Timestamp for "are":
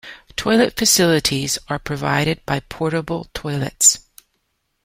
1.67-1.77